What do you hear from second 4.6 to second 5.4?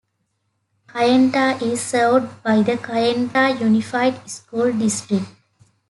District.